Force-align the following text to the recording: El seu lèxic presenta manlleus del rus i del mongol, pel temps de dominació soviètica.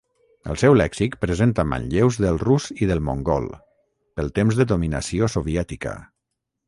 El 0.51 0.55
seu 0.59 0.75
lèxic 0.79 1.17
presenta 1.25 1.65
manlleus 1.73 2.17
del 2.25 2.41
rus 2.45 2.67
i 2.85 2.89
del 2.93 3.03
mongol, 3.09 3.45
pel 4.21 4.33
temps 4.41 4.59
de 4.63 4.67
dominació 4.73 5.31
soviètica. 5.35 5.95